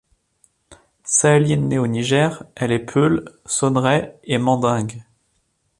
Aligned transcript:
Sahélienne 1.03 1.67
née 1.69 1.77
au 1.77 1.85
Niger, 1.85 2.43
elle 2.55 2.71
est 2.71 2.79
Peuhl, 2.79 3.23
Sonrhay 3.45 4.17
et 4.23 4.39
Mandingue. 4.39 5.03